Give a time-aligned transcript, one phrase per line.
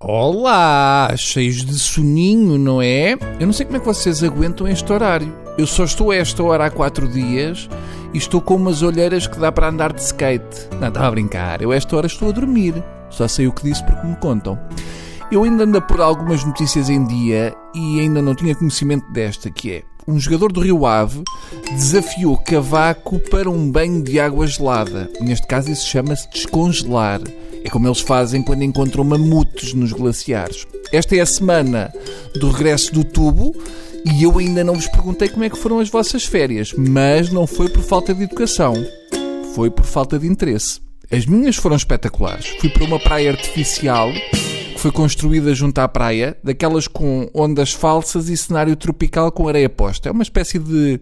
[0.00, 3.14] Olá, cheios de soninho, não é?
[3.40, 5.34] Eu não sei como é que vocês aguentam este horário.
[5.58, 7.68] Eu só estou a esta hora há quatro dias
[8.14, 10.68] e estou com umas olheiras que dá para andar de skate.
[10.80, 11.60] Não, estava a brincar.
[11.60, 12.80] Eu esta hora estou a dormir.
[13.10, 14.56] Só sei o que disse porque me contam.
[15.32, 19.50] Eu ainda ando a pôr algumas notícias em dia e ainda não tinha conhecimento desta,
[19.50, 21.24] que é um jogador do Rio Ave
[21.72, 25.10] desafiou Cavaco para um banho de água gelada.
[25.20, 27.20] Neste caso isso chama-se descongelar.
[27.64, 30.66] É como eles fazem quando encontram mamutes nos glaciares.
[30.92, 31.92] Esta é a semana
[32.34, 33.54] do regresso do tubo
[34.04, 37.46] e eu ainda não vos perguntei como é que foram as vossas férias, mas não
[37.46, 38.74] foi por falta de educação,
[39.54, 40.80] foi por falta de interesse.
[41.10, 42.46] As minhas foram espetaculares.
[42.60, 44.10] Fui para uma praia artificial
[44.78, 49.68] que foi construída junto à praia, daquelas com ondas falsas e cenário tropical com areia
[49.68, 50.08] posta.
[50.08, 51.00] É uma espécie de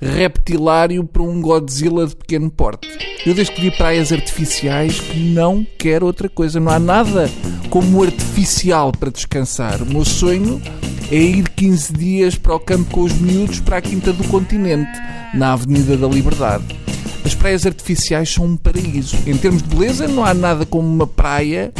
[0.00, 2.88] reptilário para um Godzilla de pequeno porte.
[3.26, 6.60] Eu desde que vi praias artificiais não quero outra coisa.
[6.60, 7.28] Não há nada
[7.70, 9.82] como artificial para descansar.
[9.82, 10.62] O meu sonho
[11.10, 14.96] é ir 15 dias para o campo com os miúdos para a Quinta do Continente,
[15.34, 16.64] na Avenida da Liberdade.
[17.24, 19.16] As praias artificiais são um paraíso.
[19.26, 21.72] Em termos de beleza, não há nada como uma praia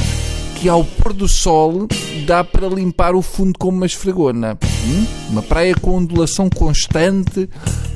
[0.61, 1.87] que ao pôr do sol
[2.27, 4.59] dá para limpar o fundo como uma esfregona.
[4.84, 5.06] Hum?
[5.31, 7.48] Uma praia com ondulação constante,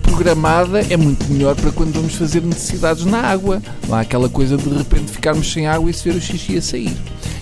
[0.03, 3.61] programada, é muito melhor para quando vamos fazer necessidades na água.
[3.91, 6.63] Há aquela coisa de de repente ficarmos sem água e se ver o xixi a
[6.63, 6.97] sair.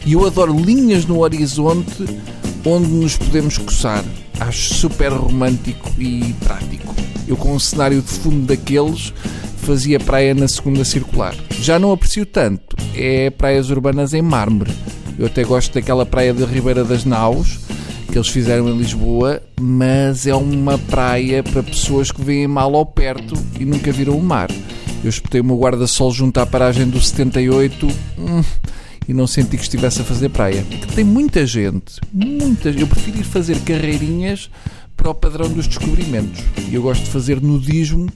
[0.06, 2.06] E eu adoro linhas no horizonte
[2.64, 4.02] onde nos podemos coçar.
[4.38, 6.94] Acho super romântico e prático.
[7.28, 9.12] Eu com um cenário de fundo daqueles
[9.58, 11.34] fazia praia na segunda circular.
[11.60, 14.72] Já não aprecio tanto, é praias urbanas em mármore
[15.20, 17.60] eu até gosto daquela praia de Ribeira das Naus
[18.10, 22.86] que eles fizeram em Lisboa, mas é uma praia para pessoas que veem mal ao
[22.86, 24.50] perto e nunca viram o mar.
[25.04, 27.86] Eu espetei o meu guarda-sol junto à paragem do 78
[28.18, 28.42] hum,
[29.06, 30.64] e não senti que estivesse a fazer praia.
[30.94, 32.74] Tem muita gente, muitas.
[32.74, 34.50] Eu prefiro ir fazer carreirinhas
[34.96, 36.42] para o padrão dos descobrimentos.
[36.72, 38.08] Eu gosto de fazer nudismo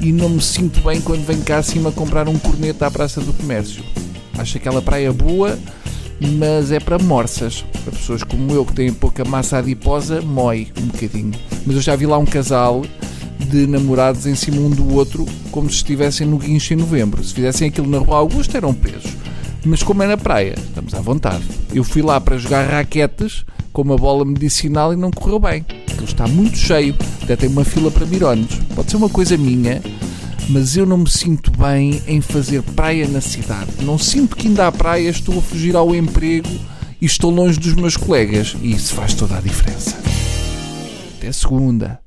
[0.00, 3.34] e não me sinto bem quando venho cá acima comprar um corneto à Praça do
[3.34, 3.84] Comércio.
[4.38, 5.58] Acho aquela praia boa
[6.20, 7.64] mas é para morsas.
[7.84, 11.32] Para pessoas como eu que têm pouca massa adiposa, mói um bocadinho.
[11.66, 12.82] Mas eu já vi lá um casal
[13.38, 17.22] de namorados em cima um do outro, como se estivessem no guincho em novembro.
[17.22, 19.12] Se fizessem aquilo na Rua Augusta, eram presos.
[19.64, 21.44] Mas como é na praia, estamos à vontade.
[21.72, 25.66] Eu fui lá para jogar raquetes com uma bola medicinal e não correu bem.
[25.90, 28.48] Aquilo está muito cheio, até tem uma fila para mirones.
[28.74, 29.82] Pode ser uma coisa minha,
[30.48, 33.70] mas eu não me sinto bem em fazer praia na cidade.
[33.82, 36.48] Não sinto que ainda há praia, estou a fugir ao emprego
[37.00, 38.56] e estou longe dos meus colegas.
[38.62, 39.96] E isso faz toda a diferença.
[41.16, 42.00] Até segunda.